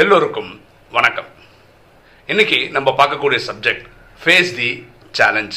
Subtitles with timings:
[0.00, 1.26] எல்லோருக்கும் வணக்கம்.
[2.26, 3.84] இன்னைக்கு நம்ம பார்க்கக்கூடிய சப்ஜெக்ட்
[4.24, 5.56] ஃபேஸ் தி சேலஞ்ச்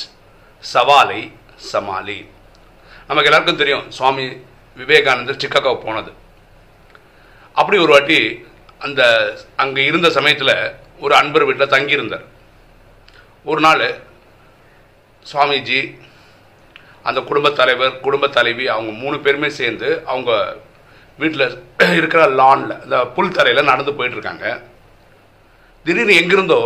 [0.73, 2.29] சவாலை சமாளி.
[3.07, 4.25] நமக்கு எல்லாருக்கும் தெரியும் சுவாமி
[4.75, 6.13] விவேகானந்தர் சிக்காகோ போனது.
[7.53, 8.45] அப்படி ஒரு வாட்டி
[8.79, 9.01] அந்த
[9.55, 12.25] அங்கே இருந்த சமயத்தில் ஒரு அன்பர் வீட்டில் தங்கியிருந்தார்.
[13.43, 13.99] ஒரு நாள்
[15.33, 15.99] சுவாமிஜி
[17.03, 20.57] அந்த குடும்பத் தலைவர் குடும்பத் தலைவி அவங்க மூணு பேருமே சேர்ந்து அவங்க
[21.21, 21.45] வீட்டில்
[21.99, 24.45] இருக்கிற லானில் இந்த புல் தரையில் நடந்து போயிட்டுருக்காங்க.
[25.85, 26.61] திடீர்னு எங்கிருந்தோ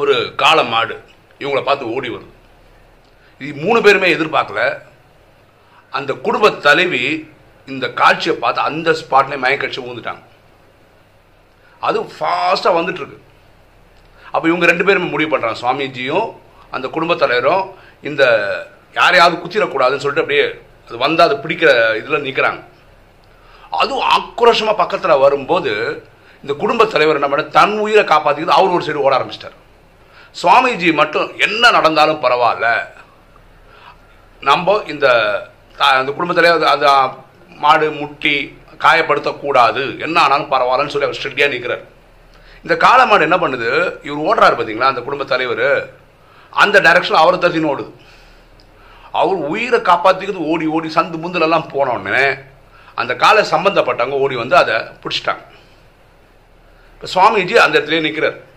[0.00, 0.96] ஒரு காளை மாடு
[1.42, 2.32] இவங்கள பார்த்து ஓடி வருது.
[3.40, 4.62] இது மூணு பேருமே எதிர்பார்க்கல.
[5.98, 7.04] அந்த குடும்ப தலைவி
[7.72, 10.22] இந்த காட்சியை பார்த்து அந்த ஸ்பாட்லேயே மயக்கட்சி ஊந்துட்டாங்க.
[11.88, 13.18] அது ஃபாஸ்ட்டாக வந்துட்டுருக்கு.
[14.34, 16.28] அப்போ இவங்க ரெண்டு பேருமே முடிவு பண்ணுறாங்க சுவாமிஜியும்
[16.76, 17.64] அந்த குடும்பத் தலைவரும்
[18.10, 18.22] இந்த
[19.00, 20.46] யாரையாவது குத்திடக்கூடாதுன்னு சொல்லிட்டு அப்படியே
[20.86, 21.70] அது வந்து அது பிடிக்கிற
[22.00, 22.60] இதில் நிற்கிறாங்க
[23.82, 25.72] அதுவும் ஆக்ரோஷமாக பக்கத்தில் வரும்போது
[26.42, 29.56] இந்த குடும்பத் தலைவர் என்ன பண்ண தன் உயிரை காப்பாற்றிக்கிறது அவர் ஒரு சைடு ஓட ஆரம்பிச்சிட்டார்.
[30.42, 32.68] சுவாமிஜி மட்டும் என்ன நடந்தாலும் பரவாயில்ல.
[34.40, 35.06] நம்ம இந்த
[35.76, 36.86] அந்த குடும்பத் தலைவர் அது
[37.62, 38.34] மாடு முட்டி
[38.84, 39.82] காயப்படுத்தக்கூடாது.
[40.06, 41.84] என்ன ஆனாலும் பரவாயில்லன்னு சொல்லி அவர் ஸ்ட்ரிக்டியாக நிற்கிறார்
[42.62, 43.70] இந்த காளை மாடு என்ன பண்ணுது?
[44.08, 45.68] இவர் ஓடுறாரு பார்த்தீங்களா அந்த குடும்பத் தலைவர்?
[46.50, 47.92] அந்த டைரக்ஷன் அவரை தசின்னு ஓடுது.
[49.20, 52.26] அவர் உயிரை காப்பாற்றிக்கிறது ஓடி ஓடி சந்து முந்திலெல்லாம் போனோடனே
[52.94, 55.44] அந்த காலை சம்பந்தப்பட்டவங்க ஓடி வந்து அதை பிடிச்சிட்டாங்க.
[56.94, 58.52] இப்போ சுவாமிஜி அந்த இடத்துலயே நிற்கிறார்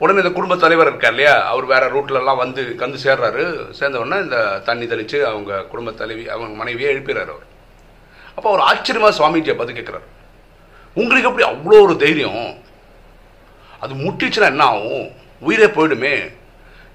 [0.00, 1.46] உடனே இந்த குடும்ப தலைவர் இருக்கார் இல்லையா?
[1.52, 3.70] அவர் வேற ரூட்லலாம் வந்து கந்து சேர்றாரு.
[3.70, 7.46] சேர்ந்த உடனே இந்த தண்ணி தெளித்து அவங்க குடும்ப தலைவி அவங்க மனைவியை எழுப்பிறாரு அவர்.
[8.36, 10.06] அப்போ அவர் ஆச்சரியமாக சுவாமிஜியை பார்த்து கேட்குறாரு.
[10.94, 12.62] உங்களுக்கு எப்படி அவ்வளோ ஒரு தைரியம்?
[13.80, 15.08] அது முட்டிச்சுன்னா என்ன ஆகும்?
[15.40, 16.14] உயிரே போயிடுமே.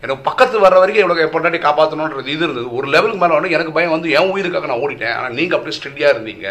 [0.04, 2.68] எனக்கு பக்கத்து வர்ற வரைக்கும் இவ்வளோ பொண்டாட்டி காப்பாற்றணுன்றது இது இருந்தது.
[2.78, 5.16] ஒரு லெவலுக்கு மேலே உடனே எனக்கு பயம் வந்து என் உயிருக்காக நான் ஓடிட்டேன்.
[5.18, 6.48] ஆனால் நீங்கள் அப்படியே ஸ்டெடியாக இருந்தீங்க.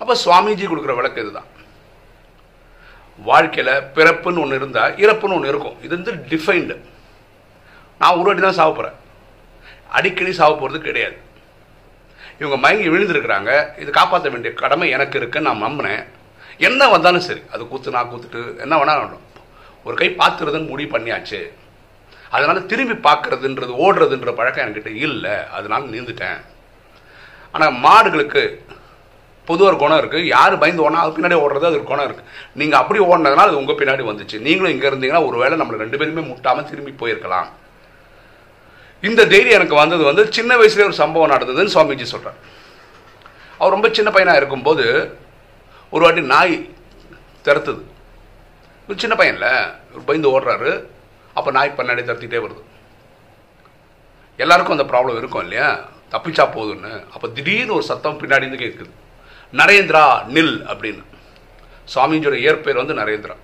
[0.00, 1.50] அப்போ சுவாமிஜி கொடுக்குற விளக்கு இதுதான்.
[3.28, 5.76] வாழ்க்கையில் பிறப்புன்னு ஒன்று இருந்தால் இறப்புன்னு ஒன்று இருக்கும்.
[5.84, 6.76] இது வந்து டிஃபைன்டு
[8.00, 8.98] நான் ஒரு வாட்டி தான் சாவ போகிறேன்
[9.98, 11.16] அடிக்கடி சாவ போகிறது கிடையாது.
[12.40, 13.50] இவங்க மயங்கி விழுந்திருக்கிறாங்க.
[13.82, 16.02] இது காப்பாற்ற வேண்டிய கடமை எனக்கு இருக்குன்னு நான் நம்பினேன்
[16.68, 17.42] என்ன வந்தாலும் சரி.
[17.54, 19.26] அது கூத்து நான் கூத்துட்டு என்ன வேணாலும்
[19.86, 21.40] ஒரு கை பார்த்துருதுன்னு முடிவு பண்ணியாச்சு.
[22.36, 25.34] அதனால திரும்பி பார்க்கறதுன்றது ஓடுறதுன்ற பழக்கம் என்கிட்ட இல்லை.
[25.56, 26.38] அதனால நீந்துட்டேன்.
[27.54, 28.42] ஆனால் மாடுகளுக்கு
[29.48, 32.28] பொதுவாக ஒரு குணம் இருக்குது யார் பயந்து ஓடனா அது பின்னாடி ஓடுறது அது ஒரு குணம் இருக்குது
[32.60, 34.36] நீங்கள் அப்படி ஓடினதுனால அது உங்கள் பின்னாடி வந்துச்சு.
[34.46, 37.48] நீங்களும் இங்கே இருந்தீங்கன்னா ஒருவேளை நம்மளை ரெண்டு பேருமே முட்டாமல் திரும்பி போயிருக்கலாம்.
[39.08, 42.38] இந்த தைரியம் எனக்கு வந்தது வந்து சின்ன வயசுலேயே ஒரு சம்பவம் நடந்ததுன்னு சுவாமிஜி சொல்கிறார்
[43.58, 44.84] அவர் ரொம்ப சின்ன பையனாக இருக்கும்போது
[45.94, 46.54] ஒரு வாட்டி நாய்
[47.46, 47.82] திறத்துது
[48.88, 49.48] ஒரு சின்ன பையன்ல
[49.94, 50.72] ஒரு பயந்து ஓடுறாரு.
[51.38, 52.62] அப்போ நாய் பின்னாடி தத்திட்டே வருது.
[54.42, 55.68] எல்லாருக்கும் அந்த ப்ராப்ளம் இருக்கும் இல்லையா?
[56.12, 56.92] தப்பிச்சா போதும்னு.
[57.14, 58.92] அப்போ திடீர்னு ஒரு சத்தம் பின்னாடி இருந்து கேட்குது
[59.60, 60.04] நரேந்திரா
[60.36, 61.02] நில் அப்படின்னு.
[61.94, 63.36] சுவாமிஜியோட இயற்பெயர் வந்து நரேந்திரா.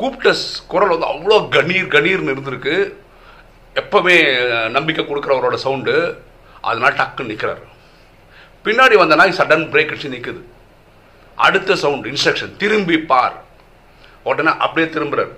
[0.00, 0.30] கூப்பிட்ட
[0.72, 2.76] குரல் வந்து அவ்வளோ கணீர் கணீர்னு இருந்திருக்கு.
[3.80, 4.16] எப்பவுமே
[4.76, 5.94] நம்பிக்கை கொடுக்குறவரோட சவுண்டு
[6.68, 7.64] அதனால் டக்குன்னு நிற்கிறாரு
[8.64, 10.40] பின்னாடி வந்த நாய் சடன் பிரேக் அடிச்சு நிற்குது
[11.46, 13.36] அடுத்த சவுண்டு இன்ஸ்ட்ரக்ஷன் திரும்பி பார்.
[14.30, 15.30] உடனே அப்படியே திரும்புகிறார்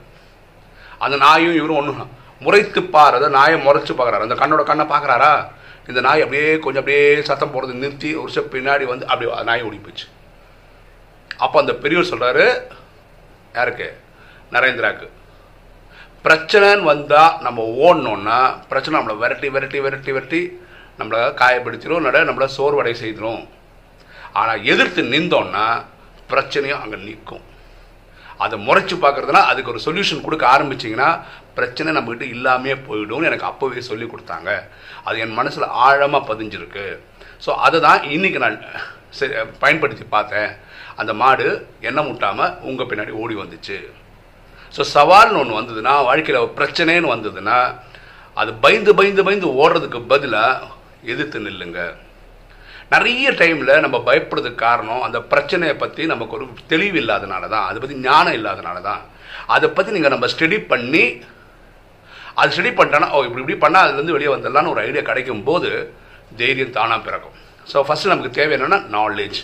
[1.04, 2.04] அந்த நாயும் இவரும் ஒன்று
[2.44, 4.24] முறைத்து பார் அதை நாயை முறைச்சு பார்க்குறாரு.
[4.26, 5.32] அந்த கண்ணோட கண்ணை பார்க்குறாரா?
[5.90, 9.66] இந்த நாய் அப்படியே கொஞ்சம் அப்படியே சத்தம் போடுறது நிறுத்தி ஒரு ஸ்டெப் பின்னாடி வந்து அப்படியே அந்த நாய்
[9.68, 10.06] ஓடி போச்சு.
[11.44, 12.46] அப்போ அந்த பெரியவர் சொல்கிறாரு
[13.58, 13.88] யாருக்கு?
[14.54, 15.06] நரேந்திராக்கு.
[16.24, 18.38] பிரச்சனைன்னு வந்தால் நம்ம ஓடணுன்னா
[18.70, 20.42] பிரச்சனை நம்மளை விரட்டி விரட்டி விரட்டி விரட்டி
[20.98, 23.42] நம்மளை காயப்படுத்திடும் நட நம்மளை சோர்வடை செய்திடும்
[24.40, 25.66] ஆனால் எதிர்த்து நின்றோன்னா
[26.32, 27.42] பிரச்சனையும் அங்கே நிற்கும்.
[28.44, 31.08] அதை முறைச்சு பார்க்குறதுனா அதுக்கு ஒரு சொல்யூஷன் கொடுக்க ஆரம்பிச்சிங்கன்னா
[31.56, 34.50] பிரச்சனை நம்மகிட்ட இல்லாமே போயிடும்னு எனக்கு அப்போவே சொல்லி கொடுத்தாங்க.
[35.06, 36.84] அது என் மனசில் ஆழமாக பதிஞ்சிருக்கு.
[37.44, 38.58] ஸோ அதை தான் இன்றைக்கி நான்
[39.18, 40.52] சரி பயன்படுத்தி பார்த்தேன்.
[41.00, 41.46] அந்த மாடு
[41.88, 43.78] என்ன முட்டாமல் உங்கள் பின்னாடி ஓடி வந்துச்சு.
[44.76, 47.58] ஸோ சவால்னு ஒன்று வந்ததுன்னா வாழ்க்கையில் பிரச்சனைன்னு வந்ததுன்னா
[48.42, 50.68] அது பயந்து பயந்து பயந்து ஓடுறதுக்கு பதிலாக
[51.12, 51.80] எதிர்த்து நில்லுங்க.
[52.92, 57.66] நிறைய டைமில் நம்ம பயப்படுறதுக்கு காரணம் அந்த பிரச்சனையை பற்றி நமக்கு ஒரு தெளிவு இல்லாதனால தான்.
[57.68, 59.02] அதை பற்றி ஞானம் இல்லாதனால தான்.
[59.54, 61.04] அதை பற்றி நீங்கள் நம்ம ஸ்டடி பண்ணி
[62.40, 65.70] அது ஸ்டடி பண்ணிட்டோன்னா ஓ இப்படி இப்படி பண்ணால் அதுலேருந்து வெளியே வந்துடலான்னு ஒரு ஐடியா கிடைக்கும் போது
[66.40, 67.36] தைரியம் தானாக பிறக்கும்.
[67.70, 69.38] ஸோ ஃபஸ்ட்டு நமக்கு தேவை என்னென்னா நாலேஜ்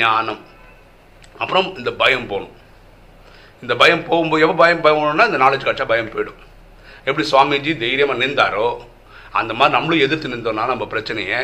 [0.00, 0.40] ஞானம்.
[1.42, 2.54] அப்புறம் இந்த பயம் போகணும்.
[3.64, 6.40] இந்த பயம் போகும்போது எப்போ பயம் போகணும்னா இந்த நாலேஜ் கிடச்சா பயம் போயிடும்.
[7.08, 8.66] எப்படி சுவாமிஜி தைரியமாக நின்றாரோ
[9.40, 11.40] அந்த மாதிரி நம்மளும் எதிர்த்து நின்றோம்னா நம்ம பிரச்சனையை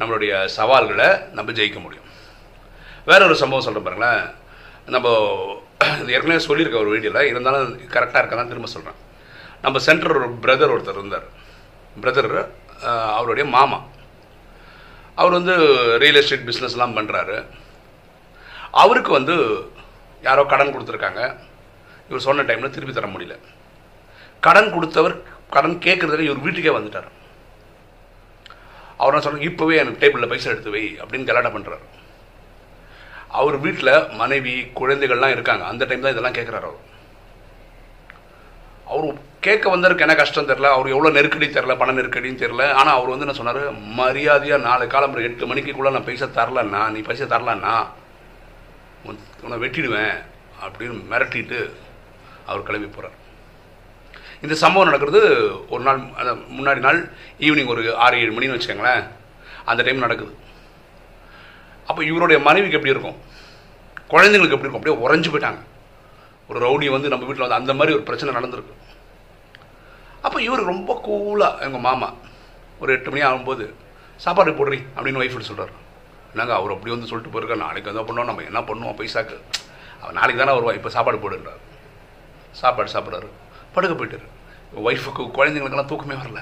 [0.00, 2.08] நம்மளுடைய சவால்களை நம்ம ஜெயிக்க முடியும்.
[3.10, 4.22] வேற ஒரு சம்பவம் சொல்கிறேன் பாருங்களேன்.
[4.94, 5.08] நம்ம
[6.14, 8.98] ஏற்கனவே சொல்லியிருக்க ஒரு வீடியோவில் இருந்தாலும் கரெக்டாக இருக்கதான் திரும்ப சொல்கிறேன்
[9.64, 11.26] நம்ம சென்டர் ஒரு பிரதர் ஒருத்தர் இருந்தார்.
[12.02, 12.32] பிரதர்
[13.18, 13.78] அவருடைய மாமா.
[15.20, 15.54] அவர் வந்து
[16.02, 17.38] ரியல் எஸ்டேட் பிஸ்னஸ்லாம் பண்ணுறாரு
[18.82, 19.34] அவருக்கு வந்து
[20.28, 21.22] யாரோ கடன் கொடுத்துருக்காங்க.
[22.08, 23.34] இவர் சொன்ன டைமில் திருப்பி தர முடியல.
[24.46, 25.16] கடன் கொடுத்தவர்
[25.54, 27.08] கடன் கேட்குறதுல இவர் வீட்டுக்கே வந்துட்டார்.
[29.00, 31.84] அவர் என்ன சொன்னார் இப்போவே எனக்கு டேபிளில் பைசா எடுத்து வை அப்படின்னு கலாட்டம் பண்ணுறாரு
[33.38, 35.64] அவர் வீட்டில் மனைவி குழந்தைகள்லாம் இருக்காங்க.
[35.64, 36.80] அந்த டைம் தான் இதெல்லாம் கேட்குறாரு அவர்.
[38.92, 43.12] அவர் கேட்க வந்தவருக்கு என்ன கஷ்டம் தெரில அவர் எவ்வளோ நெருக்கடி தெரில பண நெருக்கடின்னு தெரில ஆனால் அவர்
[43.12, 43.60] வந்து என்ன சொன்னார்
[44.00, 47.74] மரியாதையாக நாலு காலம் எட்டு மணிக்குள்ளே நான் பைசா தரலண்ணா நீ பைசா தரலண்ணா.
[49.44, 50.16] உன்னை வெட்டிடுவேன்
[50.64, 51.60] அப்படின்னு மிரட்டிட்டு
[52.46, 53.16] அவர் கிளம்பி போகிறார்
[54.44, 55.20] இந்த சம்பவம் நடக்கிறது
[55.72, 55.98] ஒரு நாள்
[56.58, 57.00] முன்னாடி நாள்
[57.46, 59.02] ஈவினிங் ஒரு ஆறு ஏழு மணின்னு வச்சுக்கோங்களேன்.
[59.70, 60.32] அந்த டைம் நடக்குது.
[61.86, 63.18] அப்போ இவருடைய மனைவிக்கு எப்படி இருக்கும்?
[64.12, 64.80] குழந்தைங்களுக்கு எப்படி இருக்கும்?
[64.80, 65.60] அப்படியே உறைஞ்சு போயிட்டாங்க.
[66.48, 68.74] ஒரு ரவுடி வந்து நம்ம வீட்டில் வந்து அந்த மாதிரி ஒரு பிரச்சனை நடந்திருக்கு.
[70.26, 72.08] அப்போ இவர் ரொம்ப கூலாக எங்கள் மாமா
[72.80, 73.64] ஒரு எட்டு மணி ஆகும்போது
[74.24, 75.74] சாப்பாடு போடுறி அப்படின்னு ஒய்ஃப் சொல்கிறார்
[76.32, 79.36] என்னங்க அவர் அப்படி வந்து சொல்லிட்டு போயிருக்கார் நாளைக்கு எதாவது பண்ணோம் நம்ம என்ன பண்ணுவோம் பைசாக்கு?
[80.00, 81.62] அவர் நாளைக்கு தானே வருவா இப்போ சாப்பாடு போடுன்றார்.
[82.60, 83.30] சாப்பாடு சாப்பிட்றாரு.
[83.74, 84.26] படுக்க போயிட்டார்
[84.86, 86.40] ஒய்ஃபுக்கு குழந்தைங்களுக்கெல்லாம் தூக்கமே வரல.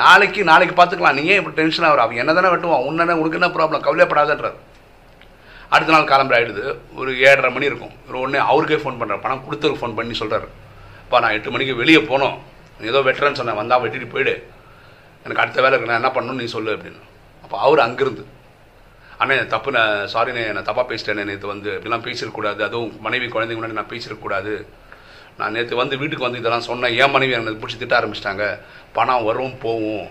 [0.00, 1.16] நாளைக்கு நாளைக்கு பார்த்துக்கலாம்.
[1.18, 2.02] நீ ஏன் இப்போ டென்ஷன் ஆகிற?
[2.02, 2.84] அவன் என்ன தானே வெட்டுவான்?
[2.88, 4.58] உன்ன உனக்கு என்ன ப்ராப்ளம் கவலைப்படாதன்றார்
[5.74, 6.62] அடுத்த நாள் காலம்பரை ஆகிடுது
[7.00, 7.92] ஒரு ஏழரை மணி இருக்கும்.
[8.08, 10.48] ஒரு ஒன்று அவருக்கே ஃபோன் பண்ணுறாரு பணம் கொடுத்தவருக்கு ஃபோன் பண்ணி சொல்கிறாரு
[11.04, 12.36] அப்பா நான் எட்டு மணிக்கு வெளியே போனோம்.
[12.80, 13.58] நீ ஏதோ வெட்டுறேன்னு சொன்னேன்.
[13.60, 14.34] வந்தால் வெட்டிட்டு போயிடு.
[15.24, 15.92] எனக்கு அடுத்த வேலை இருக்கு.
[15.92, 17.00] நான் என்ன பண்ணணும்னு நீ சொல்லு அப்படின்னு.
[17.44, 18.24] அப்போ அவர் அங்கேருந்து
[19.22, 19.70] அண்ணே தப்பு.
[19.76, 21.24] நான் சாரிண்ணே நான் தப்பாக பேசிட்டேனே.
[21.30, 22.60] நேற்று வந்து இப்படிலாம் பேசிடக்கூடாது.
[22.68, 24.54] அதுவும் மனைவி குழந்தைங்க முன்னாடி நான் பேசிடக்கூடாது.
[25.38, 26.98] நான் நேற்று வந்து வீட்டுக்கு வந்து இதெல்லாம் சொன்னேன்.
[27.00, 28.58] ஏன் மனைவி எனக்கு பிடிச்சி திட்ட ஆரம்பிச்சிட்டாங்க.
[28.92, 30.08] பணம் வரும் போகும்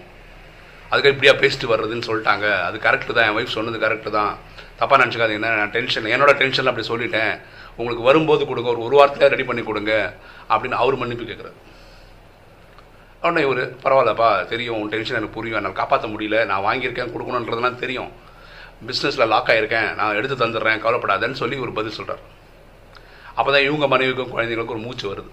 [0.90, 2.62] அதுக்கு இப்படியா பேசிட்டு வர்றதுன்னு சொல்லிட்டாங்க.
[2.62, 3.38] அது கரெக்டு தான்.
[3.38, 4.38] என் ஒய்ஃப் சொன்னது கரெக்டு தான்.
[4.80, 5.38] தப்பாக நினச்சிக்காதீங்க.
[5.38, 7.42] நான் டென்ஷன் என்னோட டென்ஷன் அப்படி சொல்லிட்டேன்.
[7.76, 8.70] உங்களுக்கு வரும்போது கொடுங்க.
[8.70, 10.14] ஒரு ஒரு வாரத்தில் ரெடி பண்ணி கொடுங்க.
[10.50, 11.52] அப்படின்னு அவர் மன்னிப்பு கேட்குறாரு
[13.22, 14.82] உடனே இவர் பரவாயில்லப்பா தெரியும்.
[14.82, 15.58] உன் டென்ஷன் எனக்கு புரியும்.
[15.58, 16.46] என்னால் காப்பாற்ற முடியல.
[16.46, 18.12] நான் வாங்கியிருக்கேன் கொடுக்கணுன்றதுலாம் தெரியும்.
[18.88, 20.80] பிஸ்னஸில் லாக் ஆகியிருக்கேன் நான் எடுத்து தந்துடுறேன்.
[20.80, 22.38] கவலைப்படாதேன்னு சொல்லி ஒரு பதில் சொல்கிறார்
[23.40, 25.32] அப்போ தான் இவங்க மனைவிக்கும் குழந்தைங்களுக்கும் ஒரு மூச்சு வருது.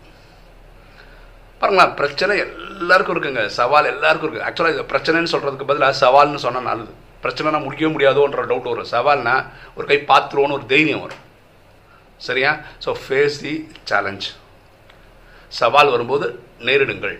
[1.60, 3.42] பாருங்களா பிரச்சனை எல்லாருக்கும் இருக்குங்க.
[3.58, 6.92] சவால் எல்லாருக்கும் இருக்குது ஆக்சுவலாக இது பிரச்சனைன்னு சொல்கிறதுக்கு பதிலாக சவால்னு சொன்னால் நல்லது.
[7.24, 8.90] பிரச்சனைனா முடிக்கவே முடியாதோன்ற டவுட் வரும்.
[8.94, 9.36] சவால்னா
[9.76, 11.22] ஒரு கை பார்த்துருவோன்னு ஒரு தைரியம் வரும்.
[12.26, 12.50] சரியா?
[12.84, 13.54] ஸோ ஃபேஸ் தி
[13.90, 14.26] சேலஞ்ச்
[15.60, 16.26] சவால் வரும்போது
[16.68, 17.16] நேரிடுங்கள்.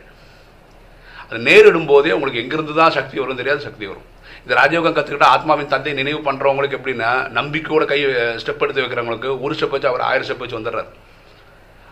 [1.29, 4.07] அது நேரிடும் போதே உங்களுக்கு எங்கிருந்து தான் சக்தி வரும் தெரியாது சக்தி வரும்.
[4.45, 7.99] இந்த ராஜயோகம் கற்றுக்கிட்ட ஆத்மாவின் தந்தை நினைவு பண்ணுறவங்களுக்கு எப்படின்னா நம்பிக்கையோட கை
[8.43, 10.91] ஸ்டெப் எடுத்து வைக்கிறவங்களுக்கு ஒரு ஸ்டெப் வச்சு அவர் ஆயிரம் ஸ்டெப் வச்சு வந்துடுறாரு.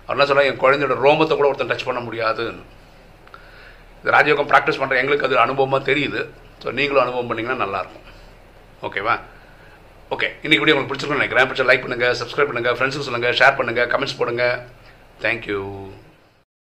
[0.05, 2.47] அவர் என்ன சொல்ல என் குழந்தையோட ரோமத்தை கூட ஒருத்தன் டச் பண்ண முடியாது.
[4.01, 6.23] இந்த ராஜயோகம் ப்ராக்டிஸ் பண்ணுற எங்களுக்கு அது அனுபவமாக தெரியுது.
[6.63, 8.07] ஸோ நீங்களும் அனுபவம் பண்ணிங்கன்னா நல்லாயிருக்கும்.
[8.89, 9.17] ஓகேவா
[10.15, 11.49] ஓகே இன்னைக்கு வீடியோ உங்களுக்கு பிடிச்சிருக்குன்னு நினைக்கிறேன்.
[11.51, 14.45] பிடிச்ச லைக் பண்ணுங்கள் சப்ஸ்கிரைப் பண்ணுங்கள் ஃப்ரெண்ட்ஸுக்கு சொல்லுங்கள் ஷேர் பண்ணுங்கள் கமெண்ட்ஸ் போடுங்க.
[15.25, 15.61] தேங்க்யூ